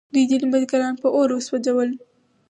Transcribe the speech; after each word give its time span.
دوی 0.13 0.23
ځینې 0.29 0.47
بزګران 0.51 0.93
په 1.01 1.07
اور 1.15 1.29
وسوځول. 1.31 1.89